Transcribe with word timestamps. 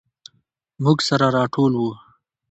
موږ 0.83 0.97
سره 1.07 1.25
راټول 1.37 1.71
وو. 1.77 1.91